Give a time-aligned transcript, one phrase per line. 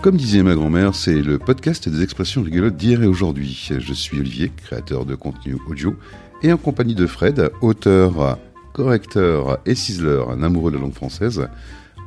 [0.00, 3.68] Comme disait ma grand-mère, c'est le podcast des expressions rigolotes d'hier et aujourd'hui.
[3.78, 5.96] Je suis Olivier, créateur de contenu audio,
[6.40, 8.38] et en compagnie de Fred, auteur,
[8.72, 11.48] correcteur et ciseler, un amoureux de la langue française,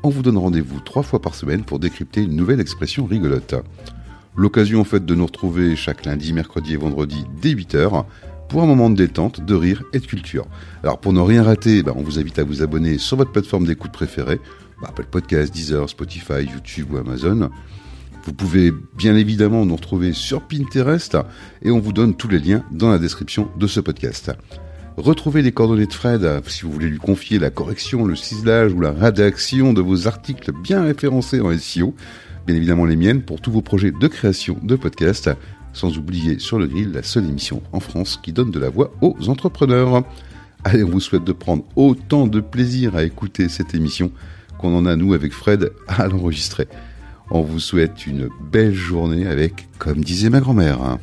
[0.04, 3.56] on vous donne rendez-vous trois fois par semaine pour décrypter une nouvelle expression rigolote.
[4.38, 8.06] L'occasion en fait de nous retrouver chaque lundi, mercredi et vendredi dès 8h
[8.48, 10.46] pour un moment de détente, de rire et de culture.
[10.84, 13.66] Alors pour ne rien rater, ben, on vous invite à vous abonner sur votre plateforme
[13.66, 14.40] d'écoute préférée,
[14.82, 17.50] ben, Apple Podcast, Deezer, Spotify, YouTube ou Amazon.
[18.24, 21.18] Vous pouvez bien évidemment nous retrouver sur Pinterest
[21.64, 24.32] et on vous donne tous les liens dans la description de ce podcast.
[24.96, 28.80] Retrouvez les coordonnées de Fred si vous voulez lui confier la correction, le ciselage ou
[28.80, 31.96] la rédaction de vos articles bien référencés en SEO.
[32.46, 35.32] Bien évidemment les miennes pour tous vos projets de création de podcast.
[35.74, 38.94] Sans oublier sur le grill la seule émission en France qui donne de la voix
[39.02, 40.04] aux entrepreneurs.
[40.64, 44.12] Allez, on vous souhaite de prendre autant de plaisir à écouter cette émission
[44.60, 46.68] qu'on en a nous avec Fred à l'enregistrer.
[47.34, 50.98] On vous souhaite une belle journée avec, comme disait ma grand-mère.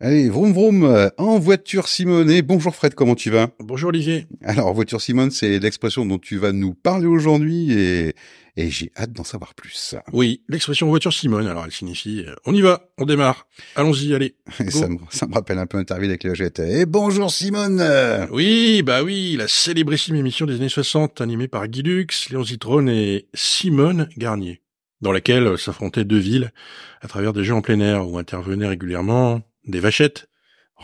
[0.00, 2.30] Allez, vroom vroom, en voiture Simone.
[2.30, 3.48] Et bonjour Fred, comment tu vas?
[3.58, 4.28] Bonjour Olivier.
[4.44, 8.14] Alors, voiture Simone, c'est l'expression dont tu vas nous parler aujourd'hui et,
[8.56, 9.96] et j'ai hâte d'en savoir plus.
[10.12, 14.36] Oui, l'expression voiture Simone, alors elle signifie euh, on y va, on démarre, allons-y, allez.
[14.68, 16.24] ça, me, ça me rappelle un peu interview avec
[16.60, 17.84] Et bonjour Simone
[18.30, 22.88] Oui, bah oui, la célébrissime émission des années 60 animée par Guy Lux, Léon Zitrone
[22.88, 24.62] et Simone Garnier,
[25.00, 26.52] dans laquelle s'affrontaient deux villes
[27.00, 30.28] à travers des jeux en plein air où intervenaient régulièrement des vachettes.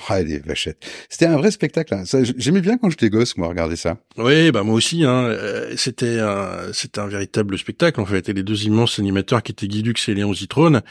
[0.09, 0.85] Ah, des vachettes.
[1.09, 1.95] C'était un vrai spectacle.
[1.95, 2.03] Hein.
[2.37, 3.99] J'aimais bien quand j'étais gosse, moi, regarder ça.
[4.17, 5.05] Oui, bah moi aussi.
[5.05, 5.27] Hein.
[5.27, 8.29] Euh, c'était un, c'était un véritable spectacle en fait.
[8.29, 10.83] Et les deux immenses animateurs qui étaient Guy Lux et Léon Zitrone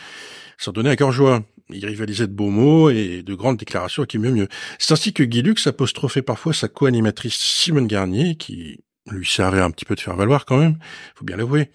[0.58, 1.44] s'en donnaient à cœur joie.
[1.69, 4.47] Ils rivalisaient de beaux mots et de grandes déclarations qui mieux mieux.
[4.80, 9.72] C'est ainsi que Guy Lux apostrophait parfois sa co-animatrice Simone Garnier, qui lui servait un
[9.72, 10.78] petit peu de faire valoir quand même,
[11.16, 11.72] faut bien l'avouer,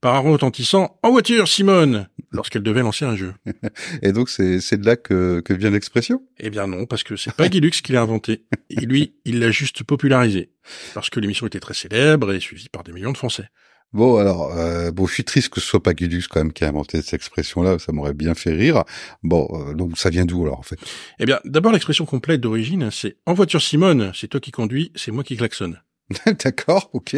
[0.00, 3.34] par un retentissant «En voiture, Simone!» Lorsqu'elle devait lancer un jeu.
[4.02, 7.34] Et donc c'est de là que, que vient l'expression Eh bien non, parce que c'est
[7.34, 8.44] pas Guy Lux qui l'a inventé.
[8.70, 10.50] Et lui, il l'a juste popularisé.
[10.94, 13.48] Parce que l'émission était très célèbre et suivie par des millions de Français.
[13.92, 16.52] Bon, alors, euh, bon, je suis triste que ce soit pas Guy Lux quand même
[16.52, 18.84] qui a inventé cette expression-là, ça m'aurait bien fait rire.
[19.24, 20.78] Bon, euh, donc ça vient d'où alors en fait?
[21.18, 25.10] Eh bien, d'abord l'expression complète d'origine, c'est «En voiture, Simone, c'est toi qui conduis, c'est
[25.10, 25.80] moi qui klaxonne».
[26.44, 27.16] D'accord, ok.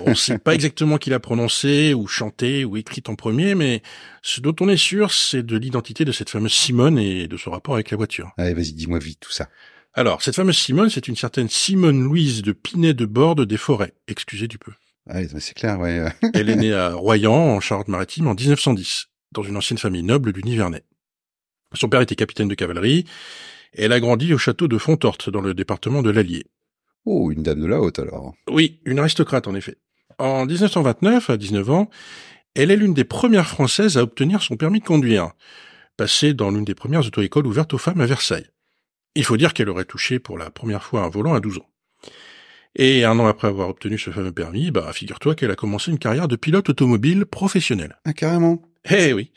[0.00, 3.82] on ne sait pas exactement qui l'a prononcé, ou chanté, ou écrit en premier, mais
[4.22, 7.50] ce dont on est sûr, c'est de l'identité de cette fameuse Simone et de son
[7.50, 8.32] rapport avec la voiture.
[8.36, 9.48] Allez, vas-y, dis-moi vite tout ça.
[9.94, 13.92] Alors, cette fameuse Simone, c'est une certaine Simone Louise de Pinet de Borde des Forêts.
[14.08, 14.72] Excusez du peu.
[15.38, 16.04] C'est clair, ouais.
[16.34, 20.42] Elle est née à Royan, en Charente-Maritime, en 1910, dans une ancienne famille noble du
[20.42, 20.84] Nivernais.
[21.74, 23.04] Son père était capitaine de cavalerie,
[23.74, 26.46] et elle a grandi au château de Fontorte, dans le département de l'Allier.
[27.04, 28.34] Oh, une dame de la haute alors.
[28.48, 29.76] Oui, une aristocrate en effet.
[30.18, 31.90] En 1929, à 19 ans,
[32.54, 35.32] elle est l'une des premières Françaises à obtenir son permis de conduire,
[35.96, 38.46] passée dans l'une des premières auto-écoles ouvertes aux femmes à Versailles.
[39.14, 41.68] Il faut dire qu'elle aurait touché pour la première fois un volant à 12 ans.
[42.76, 45.98] Et un an après avoir obtenu ce fameux permis, bah, figure-toi qu'elle a commencé une
[45.98, 47.98] carrière de pilote automobile professionnel.
[48.04, 48.62] Ah, carrément.
[48.90, 49.30] Eh oui.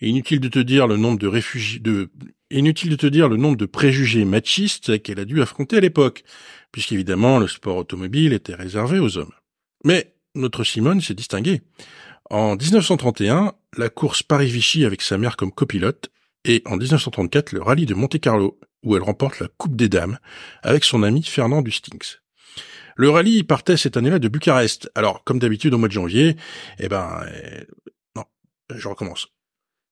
[0.00, 2.10] inutile de te dire le nombre de réfugiés, de,
[2.58, 6.24] inutile de te dire le nombre de préjugés machistes qu'elle a dû affronter à l'époque
[6.74, 9.32] puisqu'évidemment le sport automobile était réservé aux hommes.
[9.84, 11.62] Mais notre Simone s'est distinguée.
[12.30, 16.10] En 1931, la course Paris-Vichy avec sa mère comme copilote,
[16.44, 20.18] et en 1934, le rallye de Monte-Carlo, où elle remporte la Coupe des Dames
[20.64, 22.16] avec son ami Fernand Dustings.
[22.96, 24.90] Le rallye partait cette année-là de Bucarest.
[24.96, 26.36] Alors, comme d'habitude au mois de janvier,
[26.80, 27.64] eh ben, euh,
[28.16, 28.24] non,
[28.74, 29.28] je recommence.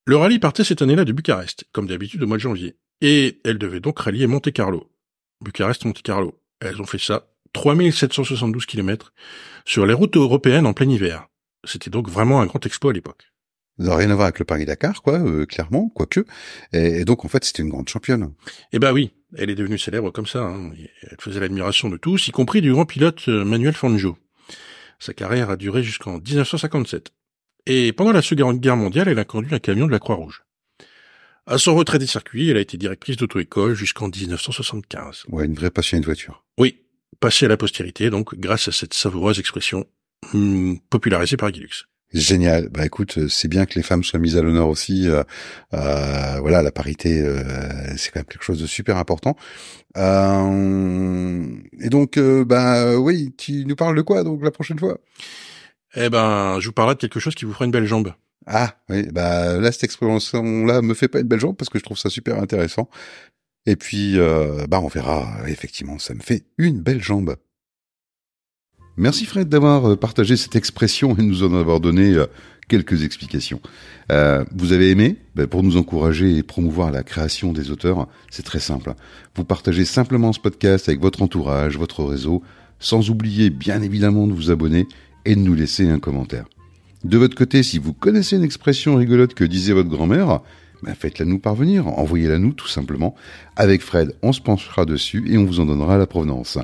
[0.04, 2.74] Le rallye partait cette année-là de Bucarest, comme d'habitude au mois de janvier.
[3.00, 4.90] Et elle devait donc rallier Monte-Carlo.
[5.44, 6.40] Bucarest-Monte-Carlo.
[6.60, 9.12] Elles ont fait ça 3772 km
[9.64, 11.28] sur les routes européennes en plein hiver.
[11.64, 13.32] C'était donc vraiment un grand exploit à l'époque.
[13.78, 16.24] Ça n'a rien à voir avec le Paris-Dakar, quoi, euh, clairement, quoique.
[16.72, 18.32] Et, et, donc, en fait, c'était une grande championne.
[18.72, 20.42] Eh ben oui, elle est devenue célèbre comme ça.
[20.42, 20.72] Hein.
[21.02, 24.18] Elle faisait l'admiration de tous, y compris du grand pilote euh, Manuel Fangio.
[24.98, 27.12] Sa carrière a duré jusqu'en 1957.
[27.66, 30.42] Et pendant la Seconde Guerre mondiale, elle a conduit un camion de la Croix-Rouge.
[31.46, 35.24] À son retrait des circuits, elle a été directrice d'auto-école jusqu'en 1975.
[35.28, 36.44] Ouais, une vraie passionnée de voiture.
[36.58, 36.78] Oui,
[37.20, 39.86] passée à la postérité, donc, grâce à cette savoureuse expression
[40.34, 41.66] hum, popularisée par Guy
[42.12, 42.68] Génial.
[42.68, 45.08] Bah écoute, c'est bien que les femmes soient mises à l'honneur aussi.
[45.08, 45.22] Euh,
[45.72, 47.42] euh, voilà, la parité, euh,
[47.96, 49.34] c'est quand même quelque chose de super important.
[49.96, 51.42] Euh,
[51.80, 54.98] et donc, euh, bah oui, tu nous parles de quoi donc la prochaine fois?
[55.94, 58.14] Eh ben, je vous parlerai de quelque chose qui vous fera une belle jambe.
[58.46, 61.84] Ah oui, bah là cette expression-là me fait pas une belle jambe parce que je
[61.84, 62.88] trouve ça super intéressant.
[63.66, 65.28] Et puis euh, bah on verra.
[65.46, 67.36] Effectivement, ça me fait une belle jambe.
[68.96, 72.26] Merci Fred d'avoir euh, partagé cette expression et nous en avoir donné euh,
[72.68, 73.60] quelques explications.
[74.54, 75.16] Vous avez aimé?
[75.34, 78.94] Ben, Pour nous encourager et promouvoir la création des auteurs, c'est très simple.
[79.34, 82.42] Vous partagez simplement ce podcast avec votre entourage, votre réseau,
[82.78, 84.86] sans oublier bien évidemment de vous abonner
[85.24, 86.46] et de nous laisser un commentaire.
[87.04, 90.40] De votre côté, si vous connaissez une expression rigolote que disait votre grand-mère,
[90.82, 93.14] ben faites-la nous parvenir, envoyez-la nous tout simplement.
[93.56, 96.58] Avec Fred, on se penchera dessus et on vous en donnera la provenance.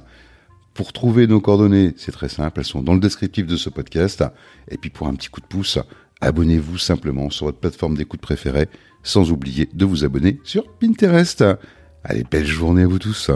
[0.75, 4.25] Pour trouver nos coordonnées, c'est très simple, elles sont dans le descriptif de ce podcast.
[4.69, 5.79] Et puis pour un petit coup de pouce,
[6.21, 8.69] abonnez-vous simplement sur votre plateforme d'écoute préférée,
[9.03, 11.45] sans oublier de vous abonner sur Pinterest.
[12.05, 13.31] Allez, belle journée à vous tous.